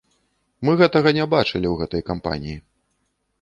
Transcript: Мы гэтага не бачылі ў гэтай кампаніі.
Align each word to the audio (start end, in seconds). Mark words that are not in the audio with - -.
Мы 0.67 0.71
гэтага 0.79 1.13
не 1.17 1.27
бачылі 1.33 1.67
ў 1.73 1.75
гэтай 1.83 2.01
кампаніі. 2.09 2.57